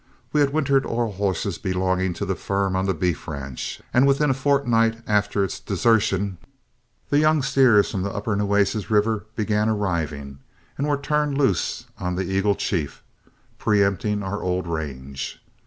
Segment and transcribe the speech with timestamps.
[0.33, 4.31] We had wintered all horses belonging to the firm on the beef ranch, and within
[4.31, 6.39] a fortnight after its desertion,
[7.11, 10.39] the young steers from the upper Nueces River began arriving
[10.75, 13.03] and were turned loose on the Eagle Chief,
[13.59, 15.39] preempting our old range.